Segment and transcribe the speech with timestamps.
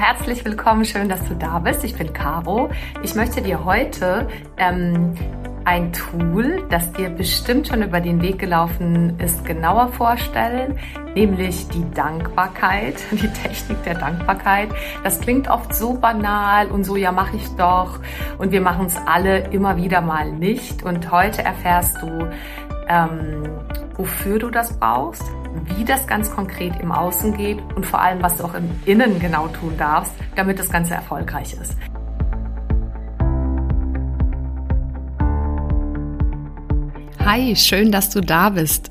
[0.00, 0.86] herzlich willkommen.
[0.86, 1.84] Schön, dass du da bist.
[1.84, 2.70] Ich bin Caro.
[3.02, 4.26] Ich möchte dir heute
[4.56, 5.14] ähm,
[5.66, 10.78] ein Tool, das dir bestimmt schon über den Weg gelaufen ist, genauer vorstellen,
[11.14, 14.70] nämlich die Dankbarkeit, die Technik der Dankbarkeit.
[15.04, 18.00] Das klingt oft so banal und so, ja, mache ich doch.
[18.38, 20.82] Und wir machen es alle immer wieder mal nicht.
[20.82, 22.26] Und heute erfährst du,
[22.88, 23.50] ähm,
[23.96, 25.30] wofür du das brauchst,
[25.64, 29.18] wie das ganz konkret im Außen geht und vor allem, was du auch im Innen
[29.18, 31.76] genau tun darfst, damit das Ganze erfolgreich ist.
[37.24, 38.90] Hi, schön, dass du da bist.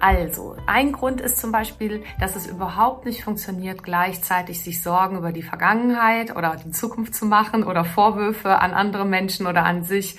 [0.00, 5.32] Also, ein Grund ist zum Beispiel, dass es überhaupt nicht funktioniert, gleichzeitig sich Sorgen über
[5.32, 10.18] die Vergangenheit oder die Zukunft zu machen oder Vorwürfe an andere Menschen oder an sich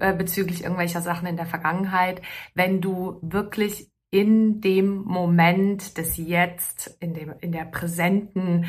[0.00, 2.22] äh, bezüglich irgendwelcher Sachen in der Vergangenheit,
[2.54, 8.66] wenn du wirklich in dem Moment des Jetzt, in, dem, in der präsenten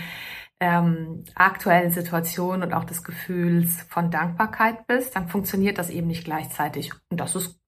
[0.60, 6.24] ähm, aktuellen Situation und auch des Gefühls von Dankbarkeit bist, dann funktioniert das eben nicht
[6.24, 6.92] gleichzeitig.
[7.10, 7.61] Und das ist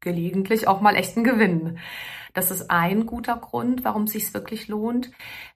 [0.00, 1.78] gelegentlich auch mal echt ein Gewinn.
[2.32, 5.10] Das ist ein guter Grund, warum es sich wirklich lohnt.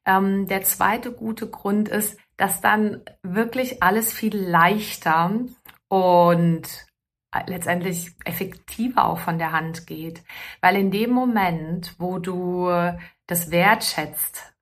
[0.05, 5.31] Ähm, der zweite gute Grund ist, dass dann wirklich alles viel leichter
[5.88, 6.87] und
[7.47, 10.22] letztendlich effektiver auch von der Hand geht.
[10.60, 12.69] Weil in dem Moment, wo du
[13.27, 14.54] das wertschätzt,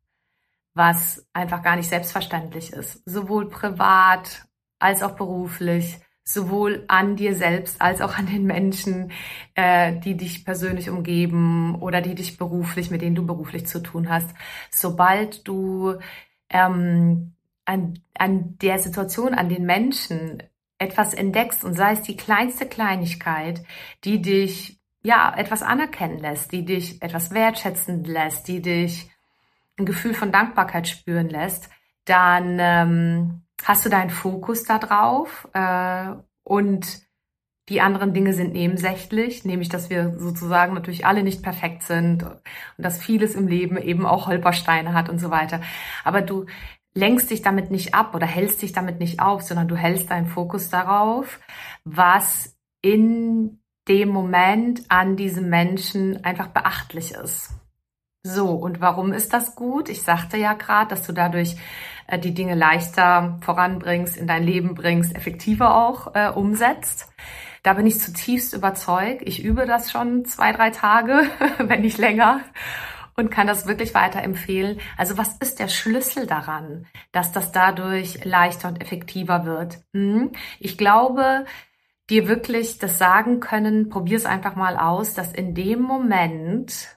[0.75, 4.47] was einfach gar nicht selbstverständlich ist, sowohl privat
[4.79, 9.13] als auch beruflich, sowohl an dir selbst als auch an den Menschen,
[9.55, 14.09] äh, die dich persönlich umgeben oder die dich beruflich, mit denen du beruflich zu tun
[14.09, 14.31] hast.
[14.71, 15.95] Sobald du
[16.51, 17.35] ähm,
[17.65, 20.43] an, an der Situation, an den Menschen
[20.79, 23.63] etwas entdeckst und sei es die kleinste Kleinigkeit,
[24.05, 29.11] die dich ja etwas anerkennen lässt, die dich etwas wertschätzen lässt, die dich
[29.79, 31.71] ein Gefühl von Dankbarkeit spüren lässt,
[32.05, 36.15] dann ähm, hast du deinen Fokus da drauf äh,
[36.45, 37.03] und
[37.69, 42.43] die anderen Dinge sind nebensächlich, nämlich dass wir sozusagen natürlich alle nicht perfekt sind und
[42.77, 45.61] dass vieles im Leben eben auch Holpersteine hat und so weiter.
[46.05, 46.47] Aber du
[46.95, 50.27] lenkst dich damit nicht ab oder hältst dich damit nicht auf, sondern du hältst deinen
[50.27, 51.41] Fokus darauf,
[51.85, 57.55] was in dem Moment an diesem Menschen einfach beachtlich ist.
[58.25, 59.89] So, und warum ist das gut?
[59.89, 61.57] Ich sagte ja gerade, dass du dadurch
[62.07, 67.13] äh, die Dinge leichter voranbringst, in dein Leben bringst, effektiver auch äh, umsetzt.
[67.65, 69.23] Da bin ich zutiefst überzeugt.
[69.25, 71.23] Ich übe das schon zwei, drei Tage,
[71.59, 72.41] wenn nicht länger
[73.17, 74.81] und kann das wirklich weiterempfehlen.
[74.97, 79.79] Also was ist der Schlüssel daran, dass das dadurch leichter und effektiver wird?
[79.95, 80.31] Hm?
[80.61, 81.45] Ich glaube,
[82.09, 86.97] dir wirklich das sagen können, probier es einfach mal aus, dass in dem Moment,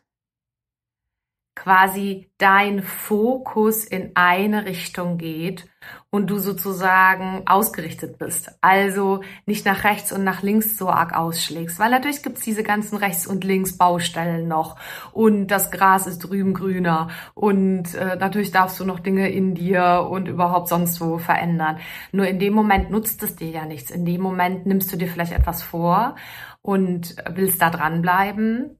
[1.56, 5.66] quasi dein Fokus in eine Richtung geht
[6.10, 8.52] und du sozusagen ausgerichtet bist.
[8.62, 12.98] Also nicht nach rechts und nach links so arg ausschlägst, weil natürlich gibt's diese ganzen
[12.98, 14.78] rechts und links Baustellen noch
[15.14, 20.08] und das Gras ist drüben grüner und äh, natürlich darfst du noch Dinge in dir
[20.10, 21.80] und überhaupt sonst wo verändern.
[22.12, 23.92] Nur in dem Moment nutzt es dir ja nichts.
[23.92, 26.16] In dem Moment nimmst du dir vielleicht etwas vor
[26.62, 28.78] und willst da dranbleiben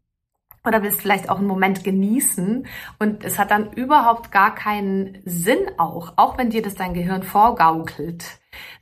[0.66, 2.66] oder willst vielleicht auch einen Moment genießen
[3.00, 7.24] und es hat dann überhaupt gar keinen Sinn auch, auch wenn dir das dein Gehirn
[7.24, 8.26] vorgaukelt.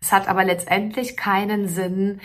[0.01, 2.21] Es hat aber letztendlich keinen Sinn,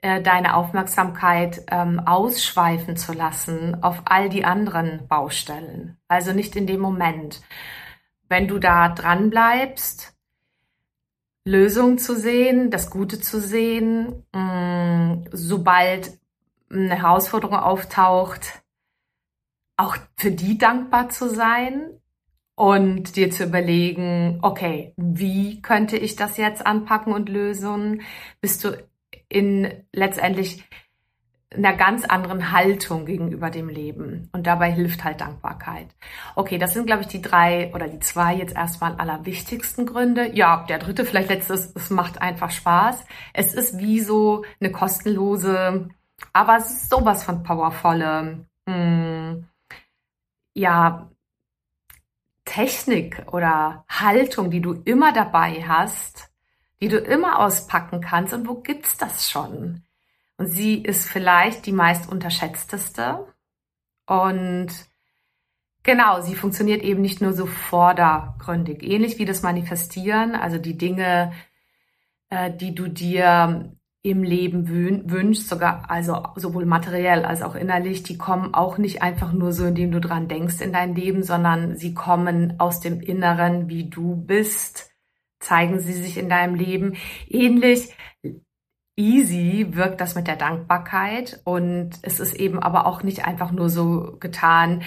[0.00, 5.98] äh, deine Aufmerksamkeit ähm, ausschweifen zu lassen auf all die anderen Baustellen.
[6.06, 7.40] Also nicht in dem Moment.
[8.28, 10.14] Wenn du da dran bleibst,
[11.44, 16.12] Lösungen zu sehen, das Gute zu sehen, mh, mm, sobald
[16.70, 18.62] eine Herausforderung auftaucht,
[19.78, 21.88] auch für die dankbar zu sein
[22.54, 28.02] und dir zu überlegen, okay, wie könnte ich das jetzt anpacken und lösen?
[28.40, 28.76] Bist du
[29.28, 30.64] in letztendlich
[31.54, 34.28] einer ganz anderen Haltung gegenüber dem Leben.
[34.32, 35.86] Und dabei hilft halt Dankbarkeit.
[36.34, 40.34] Okay, das sind, glaube ich, die drei oder die zwei jetzt erstmal allerwichtigsten Gründe.
[40.34, 43.04] Ja, der dritte, vielleicht letztes, es macht einfach Spaß.
[43.32, 45.88] Es ist wie so eine kostenlose,
[46.34, 49.46] aber es ist sowas von powervolle, mh, hm,
[50.58, 51.10] ja,
[52.44, 56.30] Technik oder Haltung, die du immer dabei hast,
[56.80, 58.32] die du immer auspacken kannst.
[58.32, 59.82] Und wo gibt's das schon?
[60.36, 63.26] Und sie ist vielleicht die meist unterschätzteste.
[64.06, 64.68] Und
[65.82, 68.82] genau, sie funktioniert eben nicht nur so vordergründig.
[68.82, 71.32] Ähnlich wie das Manifestieren, also die Dinge,
[72.30, 74.68] äh, die du dir im Leben
[75.10, 79.66] wünschst, sogar also sowohl materiell als auch innerlich, die kommen auch nicht einfach nur so,
[79.66, 84.14] indem du dran denkst in dein Leben, sondern sie kommen aus dem Inneren, wie du
[84.16, 84.90] bist,
[85.40, 86.96] zeigen sie sich in deinem Leben.
[87.28, 87.94] Ähnlich
[88.96, 93.68] easy wirkt das mit der Dankbarkeit und es ist eben aber auch nicht einfach nur
[93.68, 94.82] so getan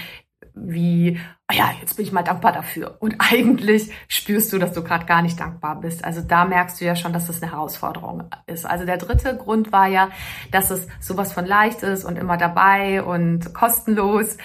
[0.53, 1.19] wie,
[1.51, 2.97] oh ja, jetzt bin ich mal dankbar dafür.
[2.99, 6.03] Und eigentlich spürst du, dass du gerade gar nicht dankbar bist.
[6.03, 8.65] Also da merkst du ja schon, dass das eine Herausforderung ist.
[8.65, 10.09] Also der dritte Grund war ja,
[10.51, 14.37] dass es sowas von leicht ist und immer dabei und kostenlos.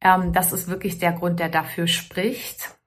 [0.00, 2.77] Ähm, das ist wirklich der Grund, der dafür spricht.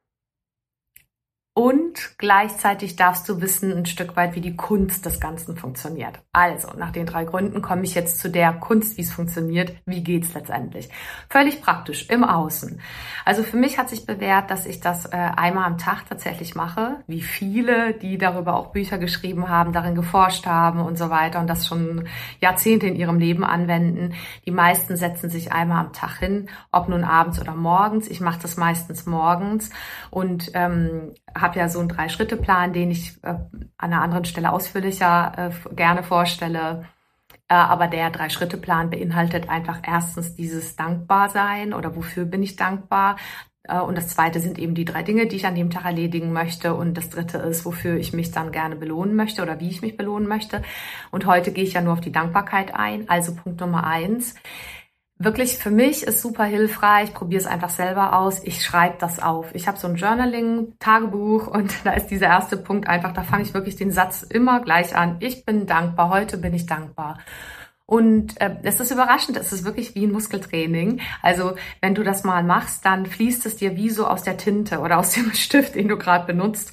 [1.54, 6.22] Und gleichzeitig darfst du wissen ein Stück weit, wie die Kunst des Ganzen funktioniert.
[6.32, 9.74] Also, nach den drei Gründen komme ich jetzt zu der Kunst, wie es funktioniert.
[9.86, 10.88] Wie geht's letztendlich?
[11.30, 12.80] Völlig praktisch, im Außen.
[13.26, 17.04] Also für mich hat sich bewährt, dass ich das äh, einmal am Tag tatsächlich mache,
[17.08, 21.48] wie viele, die darüber auch Bücher geschrieben haben, darin geforscht haben und so weiter und
[21.48, 22.08] das schon
[22.40, 24.14] Jahrzehnte in ihrem Leben anwenden.
[24.46, 28.08] Die meisten setzen sich einmal am Tag hin, ob nun abends oder morgens.
[28.08, 29.70] Ich mache das meistens morgens
[30.12, 35.52] und ähm, habe ja so einen Drei-Schritte-Plan, den ich äh, an einer anderen Stelle ausführlicher
[35.70, 36.86] äh, gerne vorstelle.
[37.48, 43.18] Äh, aber der Drei-Schritte-Plan beinhaltet einfach erstens dieses Dankbarsein oder wofür bin ich dankbar.
[43.64, 46.34] Äh, und das zweite sind eben die drei Dinge, die ich an dem Tag erledigen
[46.34, 46.74] möchte.
[46.74, 49.98] Und das dritte ist, wofür ich mich dann gerne belohnen möchte oder wie ich mich
[49.98, 50.62] belohnen möchte.
[51.12, 53.10] Und heute gehe ich ja nur auf die Dankbarkeit ein.
[53.10, 54.36] Also Punkt Nummer eins
[55.24, 57.14] wirklich für mich ist super hilfreich.
[57.14, 58.42] Probiere es einfach selber aus.
[58.44, 59.54] Ich schreibe das auf.
[59.54, 63.54] Ich habe so ein Journaling-Tagebuch und da ist dieser erste Punkt einfach, da fange ich
[63.54, 65.18] wirklich den Satz immer gleich an.
[65.20, 66.10] Ich bin dankbar.
[66.10, 67.18] Heute bin ich dankbar.
[67.92, 71.02] Und äh, es ist überraschend, es ist wirklich wie ein Muskeltraining.
[71.22, 74.80] Also wenn du das mal machst, dann fließt es dir wie so aus der Tinte
[74.80, 76.72] oder aus dem Stift, den du gerade benutzt.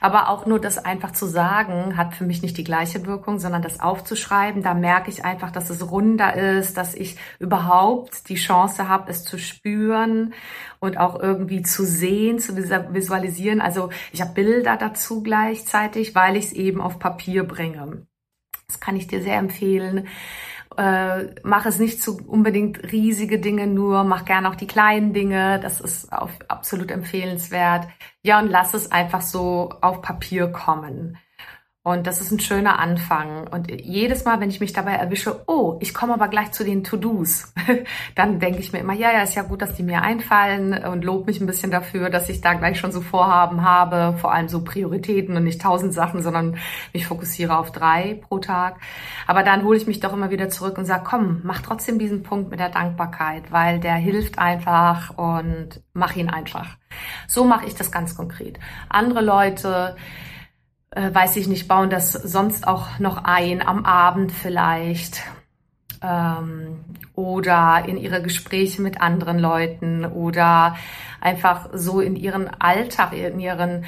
[0.00, 3.62] Aber auch nur das einfach zu sagen, hat für mich nicht die gleiche Wirkung, sondern
[3.62, 8.88] das aufzuschreiben, da merke ich einfach, dass es runder ist, dass ich überhaupt die Chance
[8.88, 10.34] habe, es zu spüren
[10.80, 13.60] und auch irgendwie zu sehen, zu visualisieren.
[13.60, 18.06] Also ich habe Bilder dazu gleichzeitig, weil ich es eben auf Papier bringe.
[18.66, 20.06] Das kann ich dir sehr empfehlen
[20.76, 25.58] äh, mach es nicht zu unbedingt riesige Dinge nur, mach gerne auch die kleinen Dinge,
[25.60, 27.88] das ist auf, absolut empfehlenswert.
[28.22, 31.18] Ja, und lass es einfach so auf Papier kommen.
[31.88, 33.46] Und das ist ein schöner Anfang.
[33.46, 36.84] Und jedes Mal, wenn ich mich dabei erwische, oh, ich komme aber gleich zu den
[36.84, 37.50] To-Dos,
[38.14, 41.02] dann denke ich mir immer, ja, ja, ist ja gut, dass die mir einfallen und
[41.02, 44.50] lobe mich ein bisschen dafür, dass ich da gleich schon so Vorhaben habe, vor allem
[44.50, 46.58] so Prioritäten und nicht tausend Sachen, sondern
[46.92, 48.76] mich fokussiere auf drei pro Tag.
[49.26, 52.22] Aber dann hole ich mich doch immer wieder zurück und sage, komm, mach trotzdem diesen
[52.22, 56.76] Punkt mit der Dankbarkeit, weil der hilft einfach und mach ihn einfach.
[57.26, 58.58] So mache ich das ganz konkret.
[58.90, 59.96] Andere Leute,
[60.90, 65.22] äh, weiß ich nicht, bauen das sonst auch noch ein, am Abend vielleicht.
[66.02, 70.76] Ähm, oder in ihre Gespräche mit anderen Leuten oder
[71.20, 73.84] einfach so in ihren Alltag, in ihren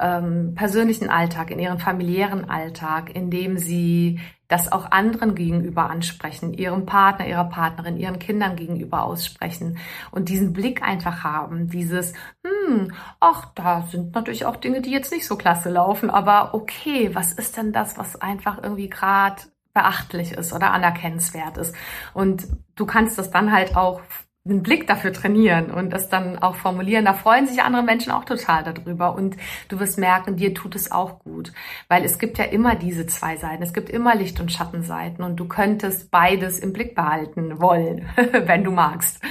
[0.00, 6.86] ähm, persönlichen Alltag, in ihren familiären Alltag, indem sie das auch anderen gegenüber ansprechen, ihrem
[6.86, 9.78] Partner, ihrer Partnerin, ihren Kindern gegenüber aussprechen
[10.10, 12.14] und diesen Blick einfach haben, dieses,
[12.46, 17.14] hm, ach, da sind natürlich auch Dinge, die jetzt nicht so klasse laufen, aber okay,
[17.14, 19.42] was ist denn das, was einfach irgendwie gerade
[19.78, 21.74] beachtlich ist oder anerkennenswert ist?
[22.14, 24.00] Und du kannst das dann halt auch
[24.44, 27.04] einen Blick dafür trainieren und das dann auch formulieren.
[27.04, 29.36] Da freuen sich andere Menschen auch total darüber und
[29.68, 31.52] du wirst merken, dir tut es auch gut,
[31.88, 33.62] weil es gibt ja immer diese zwei Seiten.
[33.62, 38.64] Es gibt immer Licht- und Schattenseiten und du könntest beides im Blick behalten wollen, wenn
[38.64, 39.22] du magst.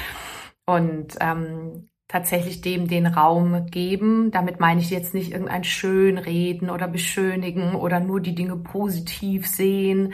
[0.66, 4.32] Und ähm, tatsächlich dem den Raum geben.
[4.32, 10.14] Damit meine ich jetzt nicht irgendein Schönreden oder beschönigen oder nur die Dinge positiv sehen,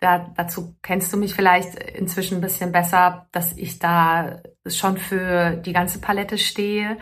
[0.00, 5.56] da, dazu kennst du mich vielleicht inzwischen ein bisschen besser, dass ich da schon für
[5.56, 6.98] die ganze Palette stehe.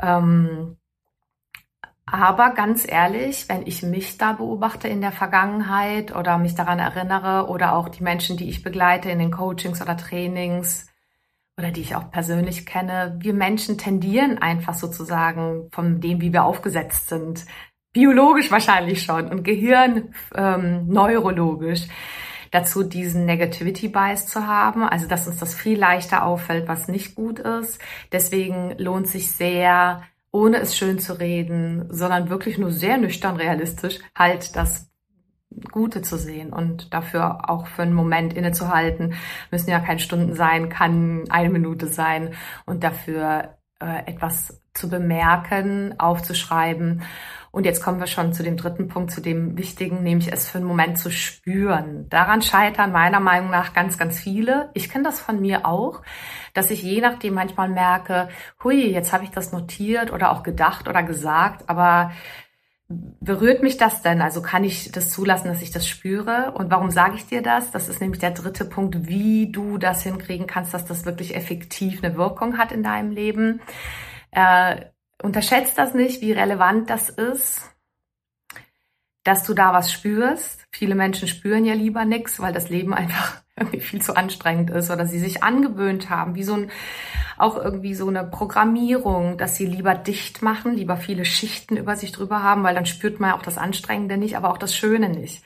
[0.00, 0.76] Ähm,
[2.06, 7.48] Aber ganz ehrlich, wenn ich mich da beobachte in der Vergangenheit oder mich daran erinnere
[7.48, 10.86] oder auch die Menschen, die ich begleite in den Coachings oder Trainings
[11.58, 16.44] oder die ich auch persönlich kenne, wir Menschen tendieren einfach sozusagen von dem, wie wir
[16.44, 17.46] aufgesetzt sind,
[17.92, 21.86] biologisch wahrscheinlich schon und Gehirn ähm, neurologisch
[22.50, 27.14] dazu, diesen Negativity Bias zu haben, also dass uns das viel leichter auffällt, was nicht
[27.14, 27.80] gut ist.
[28.12, 33.98] Deswegen lohnt sich sehr, ohne es schön zu reden, sondern wirklich nur sehr nüchtern realistisch,
[34.16, 34.88] halt das
[35.70, 39.14] Gute zu sehen und dafür auch für einen Moment innezuhalten.
[39.50, 42.34] Müssen ja keine Stunden sein, kann eine Minute sein
[42.66, 47.02] und dafür äh, etwas zu bemerken, aufzuschreiben.
[47.50, 50.58] Und jetzt kommen wir schon zu dem dritten Punkt, zu dem wichtigen, nämlich es für
[50.58, 52.08] einen Moment zu spüren.
[52.08, 54.70] Daran scheitern meiner Meinung nach ganz, ganz viele.
[54.74, 56.02] Ich kenne das von mir auch,
[56.52, 58.28] dass ich je nachdem manchmal merke,
[58.64, 62.10] hui, jetzt habe ich das notiert oder auch gedacht oder gesagt, aber
[62.88, 64.20] berührt mich das denn?
[64.20, 66.52] Also kann ich das zulassen, dass ich das spüre?
[66.52, 67.70] Und warum sage ich dir das?
[67.70, 72.02] Das ist nämlich der dritte Punkt, wie du das hinkriegen kannst, dass das wirklich effektiv
[72.02, 73.60] eine Wirkung hat in deinem Leben.
[74.30, 74.86] Äh,
[75.22, 77.73] unterschätzt das nicht, wie relevant das ist,
[79.24, 80.64] dass du da was spürst.
[80.70, 84.90] Viele Menschen spüren ja lieber nichts, weil das Leben einfach irgendwie viel zu anstrengend ist
[84.90, 86.70] oder sie sich angewöhnt haben, wie so ein,
[87.38, 92.12] auch irgendwie so eine Programmierung, dass sie lieber dicht machen, lieber viele Schichten über sich
[92.12, 95.44] drüber haben, weil dann spürt man auch das Anstrengende nicht, aber auch das Schöne nicht.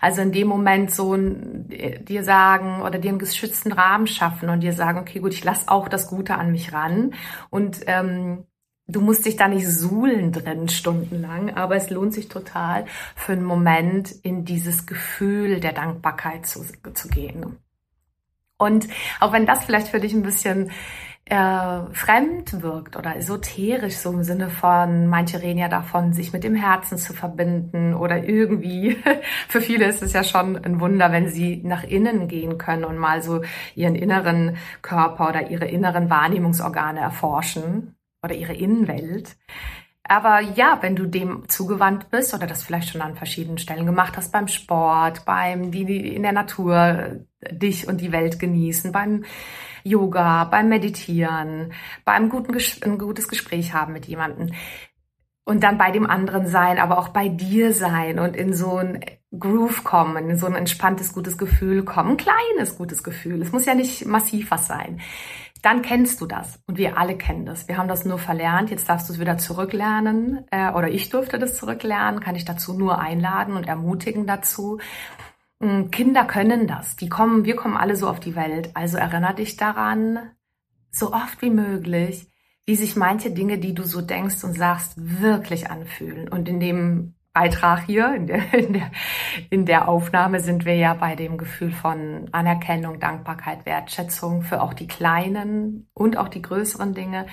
[0.00, 4.60] Also in dem Moment so ein, dir sagen oder dir einen geschützten Rahmen schaffen und
[4.60, 7.14] dir sagen, okay, gut, ich lasse auch das Gute an mich ran
[7.50, 8.46] und ähm,
[8.90, 13.44] Du musst dich da nicht suhlen drin stundenlang, aber es lohnt sich total für einen
[13.44, 17.56] Moment in dieses Gefühl der Dankbarkeit zu, zu gehen.
[18.58, 18.88] Und
[19.20, 20.70] auch wenn das vielleicht für dich ein bisschen
[21.24, 26.42] äh, fremd wirkt oder esoterisch, so im Sinne von, manche reden ja davon, sich mit
[26.42, 28.96] dem Herzen zu verbinden oder irgendwie,
[29.48, 32.98] für viele ist es ja schon ein Wunder, wenn sie nach innen gehen können und
[32.98, 33.42] mal so
[33.76, 39.36] ihren inneren Körper oder ihre inneren Wahrnehmungsorgane erforschen oder ihre Innenwelt.
[40.04, 44.16] Aber ja, wenn du dem zugewandt bist oder das vielleicht schon an verschiedenen Stellen gemacht
[44.16, 49.24] hast, beim Sport, beim die in der Natur dich und die Welt genießen, beim
[49.84, 51.72] Yoga, beim Meditieren,
[52.04, 54.50] beim guten ein gutes Gespräch haben mit jemandem
[55.44, 59.00] und dann bei dem anderen sein, aber auch bei dir sein und in so ein
[59.38, 63.40] Groove kommen, in so ein entspanntes, gutes Gefühl kommen, ein kleines, gutes Gefühl.
[63.42, 65.00] Es muss ja nicht massiv was sein
[65.62, 66.62] dann kennst du das.
[66.66, 67.68] Und wir alle kennen das.
[67.68, 68.70] Wir haben das nur verlernt.
[68.70, 70.46] Jetzt darfst du es wieder zurücklernen.
[70.50, 72.20] Äh, oder ich durfte das zurücklernen.
[72.20, 74.78] Kann ich dazu nur einladen und ermutigen dazu.
[75.58, 76.96] Mm, Kinder können das.
[76.96, 78.70] Die kommen, wir kommen alle so auf die Welt.
[78.74, 80.30] Also erinnere dich daran,
[80.90, 82.28] so oft wie möglich,
[82.64, 86.28] wie sich manche Dinge, die du so denkst und sagst, wirklich anfühlen.
[86.28, 88.90] Und in dem Beitrag hier, in der, in, der,
[89.48, 94.74] in der Aufnahme sind wir ja bei dem Gefühl von Anerkennung, Dankbarkeit, Wertschätzung für auch
[94.74, 97.26] die kleinen und auch die größeren Dinge.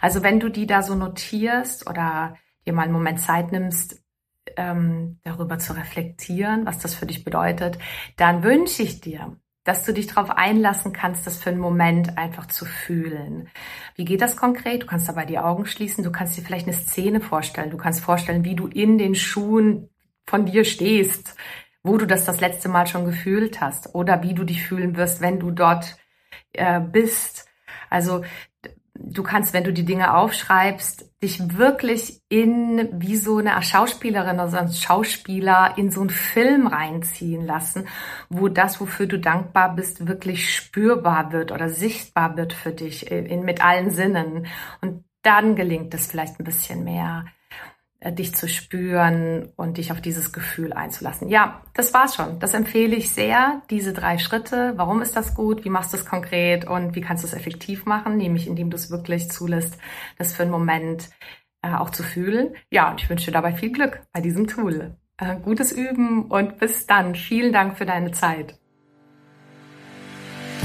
[0.00, 2.34] Also wenn du die da so notierst oder
[2.66, 4.02] dir mal einen Moment Zeit nimmst,
[4.56, 7.78] ähm, darüber zu reflektieren, was das für dich bedeutet,
[8.16, 12.46] dann wünsche ich dir, dass du dich darauf einlassen kannst, das für einen Moment einfach
[12.46, 13.48] zu fühlen.
[13.94, 14.82] Wie geht das konkret?
[14.82, 18.00] Du kannst dabei die Augen schließen, du kannst dir vielleicht eine Szene vorstellen, du kannst
[18.00, 19.88] vorstellen, wie du in den Schuhen
[20.26, 21.36] von dir stehst,
[21.82, 25.20] wo du das das letzte Mal schon gefühlt hast oder wie du dich fühlen wirst,
[25.20, 25.96] wenn du dort
[26.52, 27.48] äh, bist.
[27.90, 28.24] Also
[28.94, 34.48] du kannst, wenn du die Dinge aufschreibst, dich wirklich in wie so eine Schauspielerin oder
[34.48, 37.86] so ein Schauspieler in so einen Film reinziehen lassen,
[38.28, 43.44] wo das, wofür du dankbar bist, wirklich spürbar wird oder sichtbar wird für dich in,
[43.44, 44.46] mit allen Sinnen.
[44.80, 47.24] Und dann gelingt es vielleicht ein bisschen mehr.
[48.02, 51.28] Äh, dich zu spüren und dich auf dieses Gefühl einzulassen.
[51.28, 52.40] Ja, das war's schon.
[52.40, 54.72] Das empfehle ich sehr, diese drei Schritte.
[54.76, 55.64] Warum ist das gut?
[55.64, 56.64] Wie machst du es konkret?
[56.64, 58.16] Und wie kannst du es effektiv machen?
[58.16, 59.78] Nämlich, indem du es wirklich zulässt,
[60.18, 61.10] das für einen Moment
[61.62, 62.56] äh, auch zu fühlen.
[62.70, 64.96] Ja, und ich wünsche dir dabei viel Glück bei diesem Tool.
[65.18, 67.14] Äh, gutes Üben und bis dann.
[67.14, 68.58] Vielen Dank für deine Zeit.